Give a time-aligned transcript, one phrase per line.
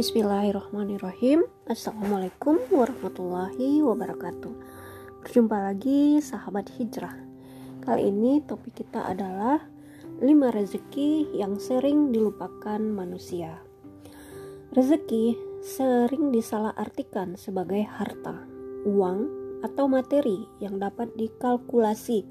[0.00, 1.44] Bismillahirrahmanirrahim.
[1.68, 4.48] Assalamualaikum warahmatullahi wabarakatuh.
[5.20, 7.12] Berjumpa lagi sahabat hijrah.
[7.84, 9.60] Kali ini topik kita adalah
[10.24, 10.24] 5
[10.56, 13.60] rezeki yang sering dilupakan manusia.
[14.72, 18.48] Rezeki sering disalahartikan sebagai harta,
[18.88, 19.28] uang,
[19.60, 22.24] atau materi yang dapat dikalkulasi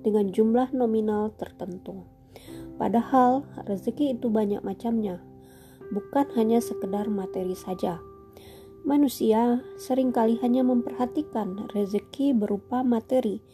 [0.00, 2.00] dengan jumlah nominal tertentu.
[2.80, 5.20] Padahal rezeki itu banyak macamnya
[5.90, 7.98] bukan hanya sekedar materi saja.
[8.80, 13.44] Manusia sering kali hanya memperhatikan rezeki berupa materi,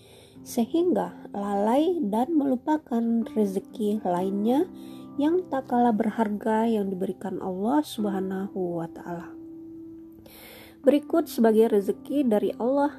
[0.47, 4.71] sehingga lalai dan melupakan rezeki lainnya
[5.19, 9.35] yang tak kalah berharga yang diberikan Allah Subhanahu wa Ta'ala.
[10.87, 12.95] Berikut sebagai rezeki dari Allah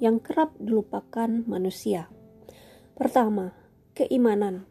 [0.00, 2.08] yang kerap dilupakan manusia.
[2.96, 3.52] Pertama,
[3.92, 4.64] keimanan.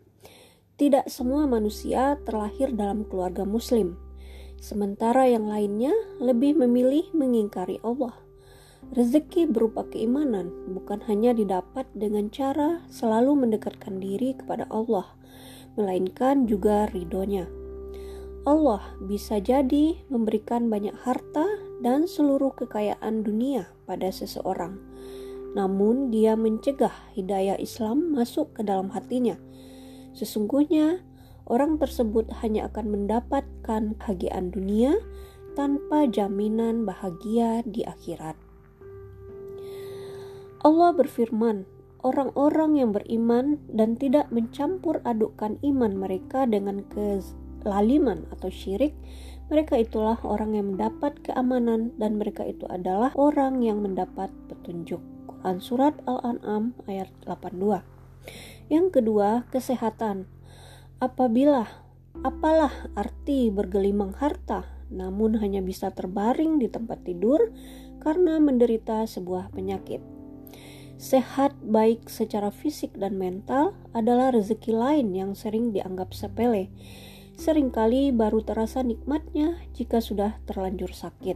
[0.76, 4.05] Tidak semua manusia terlahir dalam keluarga Muslim
[4.60, 8.16] sementara yang lainnya lebih memilih mengingkari Allah.
[8.94, 15.10] Rezeki berupa keimanan bukan hanya didapat dengan cara selalu mendekatkan diri kepada Allah,
[15.74, 17.50] melainkan juga ridhonya.
[18.46, 21.50] Allah bisa jadi memberikan banyak harta
[21.82, 24.78] dan seluruh kekayaan dunia pada seseorang.
[25.58, 29.34] Namun dia mencegah hidayah Islam masuk ke dalam hatinya.
[30.14, 31.02] Sesungguhnya
[31.46, 34.98] orang tersebut hanya akan mendapatkan kebahagiaan dunia
[35.56, 38.36] tanpa jaminan bahagia di akhirat.
[40.66, 41.70] Allah berfirman,
[42.02, 48.98] orang-orang yang beriman dan tidak mencampur adukkan iman mereka dengan kezaliman atau syirik,
[49.46, 55.02] mereka itulah orang yang mendapat keamanan dan mereka itu adalah orang yang mendapat petunjuk.
[55.30, 57.86] Quran Surat Al-An'am ayat 82
[58.74, 60.35] Yang kedua, kesehatan.
[61.04, 61.68] Apabila
[62.24, 67.52] apalah arti bergelimang harta namun hanya bisa terbaring di tempat tidur
[68.00, 70.00] karena menderita sebuah penyakit.
[70.96, 76.72] Sehat baik secara fisik dan mental adalah rezeki lain yang sering dianggap sepele.
[77.36, 81.36] Seringkali baru terasa nikmatnya jika sudah terlanjur sakit.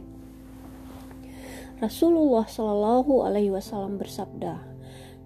[1.76, 4.64] Rasulullah Shallallahu Alaihi Wasallam bersabda,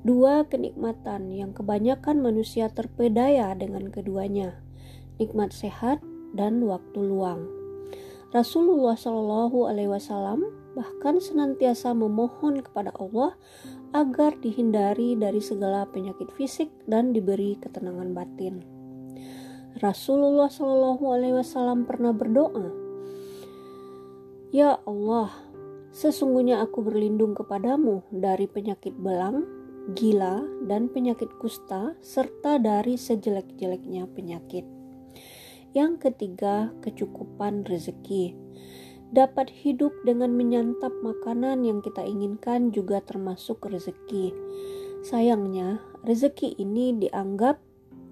[0.05, 4.61] Dua kenikmatan yang kebanyakan manusia terpedaya dengan keduanya,
[5.17, 6.05] nikmat sehat
[6.37, 7.49] dan waktu luang.
[8.29, 10.45] Rasulullah Shallallahu Alaihi Wasallam
[10.77, 13.33] bahkan senantiasa memohon kepada Allah
[13.97, 18.61] agar dihindari dari segala penyakit fisik dan diberi ketenangan batin.
[19.81, 22.77] Rasulullah Shallallahu Alaihi Wasallam pernah berdoa,
[24.53, 25.33] Ya Allah,
[25.97, 34.65] sesungguhnya aku berlindung kepadamu dari penyakit belang, gila, dan penyakit kusta, serta dari sejelek-jeleknya penyakit.
[35.77, 38.33] Yang ketiga, kecukupan rezeki.
[39.13, 44.33] Dapat hidup dengan menyantap makanan yang kita inginkan juga termasuk rezeki.
[45.05, 47.61] Sayangnya, rezeki ini dianggap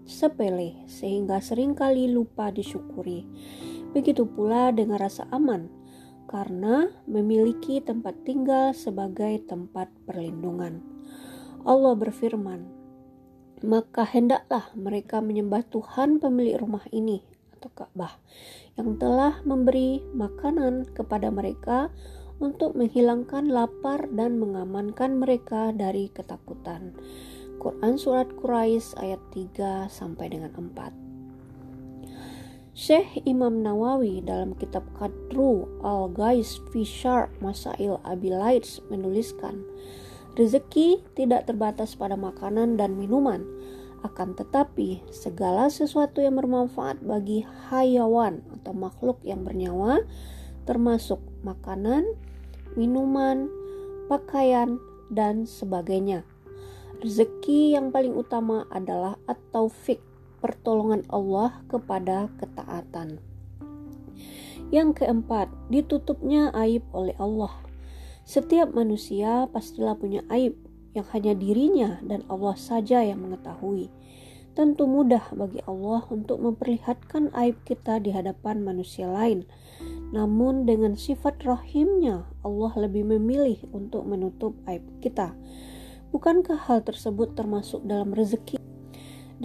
[0.04, 3.24] sepele sehingga sering kali lupa disyukuri.
[3.96, 5.70] Begitu pula dengan rasa aman
[6.28, 10.91] karena memiliki tempat tinggal sebagai tempat perlindungan.
[11.62, 12.66] Allah berfirman,
[13.62, 17.22] maka hendaklah mereka menyembah Tuhan pemilik rumah ini
[17.54, 18.18] atau Ka'bah
[18.74, 21.94] yang telah memberi makanan kepada mereka
[22.42, 26.98] untuk menghilangkan lapar dan mengamankan mereka dari ketakutan.
[27.62, 30.90] Quran surat Quraisy ayat 3 sampai dengan 4.
[32.74, 39.62] Syekh Imam Nawawi dalam kitab Qadru Al-Gais Fishar Masail Abilaits menuliskan,
[40.32, 43.44] Rezeki tidak terbatas pada makanan dan minuman,
[44.00, 50.02] akan tetapi segala sesuatu yang bermanfaat bagi hayawan atau makhluk yang bernyawa,
[50.64, 52.08] termasuk makanan,
[52.74, 53.52] minuman,
[54.08, 54.80] pakaian,
[55.12, 56.24] dan sebagainya.
[57.04, 60.00] Rezeki yang paling utama adalah at-taufik,
[60.40, 63.20] pertolongan Allah kepada ketaatan.
[64.72, 67.52] Yang keempat, ditutupnya aib oleh Allah.
[68.32, 70.56] Setiap manusia pastilah punya aib
[70.96, 73.92] yang hanya dirinya dan Allah saja yang mengetahui.
[74.56, 79.44] Tentu mudah bagi Allah untuk memperlihatkan aib kita di hadapan manusia lain.
[80.16, 85.36] Namun dengan sifat rahimnya Allah lebih memilih untuk menutup aib kita.
[86.08, 88.56] Bukankah hal tersebut termasuk dalam rezeki?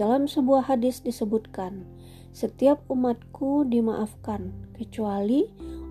[0.00, 1.84] Dalam sebuah hadis disebutkan,
[2.32, 5.44] setiap umatku dimaafkan kecuali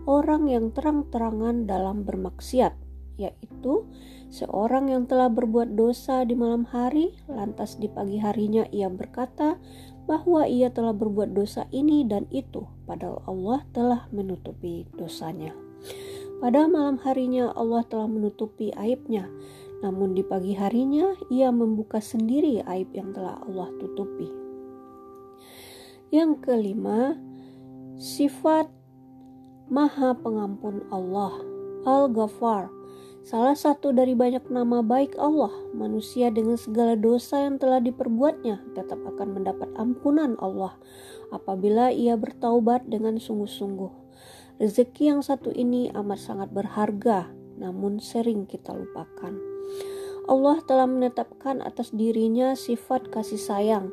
[0.10, 2.87] orang yang terang-terangan dalam bermaksiat,
[3.18, 3.84] yaitu
[4.30, 9.58] seorang yang telah berbuat dosa di malam hari, lantas di pagi harinya ia berkata,
[10.08, 15.52] bahwa ia telah berbuat dosa ini dan itu, padahal Allah telah menutupi dosanya.
[16.40, 19.28] Pada malam harinya Allah telah menutupi aibnya,
[19.84, 24.30] namun di pagi harinya ia membuka sendiri aib yang telah Allah tutupi.
[26.08, 27.20] Yang kelima,
[28.00, 28.72] sifat
[29.68, 31.44] Maha Pengampun Allah,
[31.84, 32.77] Al-Ghafar,
[33.28, 39.04] Salah satu dari banyak nama baik Allah, manusia dengan segala dosa yang telah diperbuatnya tetap
[39.04, 40.80] akan mendapat ampunan Allah
[41.36, 43.92] apabila ia bertaubat dengan sungguh-sungguh.
[44.64, 47.28] Rezeki yang satu ini amat sangat berharga,
[47.60, 49.36] namun sering kita lupakan.
[50.32, 53.92] Allah telah menetapkan atas dirinya sifat kasih sayang,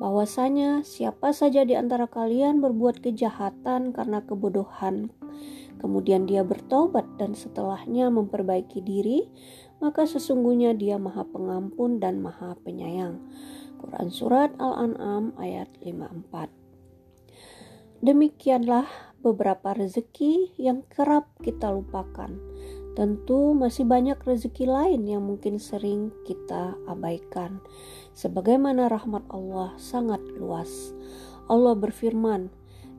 [0.00, 5.12] bahwasanya siapa saja di antara kalian berbuat kejahatan karena kebodohan,
[5.80, 9.32] kemudian dia bertobat dan setelahnya memperbaiki diri,
[9.80, 13.16] maka sesungguhnya dia maha pengampun dan maha penyayang.
[13.80, 16.60] Quran Surat Al-An'am ayat 54
[18.00, 18.88] Demikianlah
[19.20, 22.32] beberapa rezeki yang kerap kita lupakan.
[22.96, 27.60] Tentu masih banyak rezeki lain yang mungkin sering kita abaikan.
[28.16, 30.92] Sebagaimana rahmat Allah sangat luas.
[31.48, 32.48] Allah berfirman,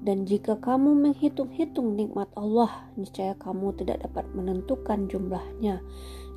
[0.01, 5.85] dan jika kamu menghitung-hitung nikmat Allah, niscaya kamu tidak dapat menentukan jumlahnya.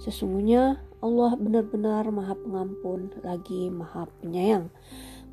[0.04, 4.68] Sesungguhnya Allah benar-benar Maha Pengampun lagi Maha Penyayang.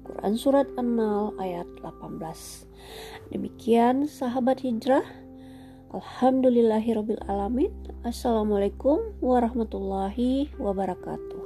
[0.01, 5.05] Quran Surat An-Nahl ayat 18 Demikian sahabat hijrah
[5.93, 7.69] Alhamdulillahirrabbilalamin
[8.01, 11.40] Assalamualaikum warahmatullahi wabarakatuh